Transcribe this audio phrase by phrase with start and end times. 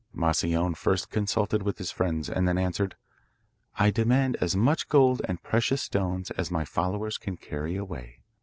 [0.15, 2.95] Moscione first consulted with his friends, and then answered:
[3.77, 8.23] 'I demand as much gold and precious stones as my followers can carry away.